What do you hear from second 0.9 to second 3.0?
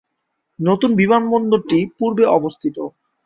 বিমানবন্দরটি পূর্বে অবস্থিত।